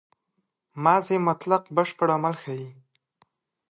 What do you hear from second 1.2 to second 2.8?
مطلق بشپړ عمل ښيي.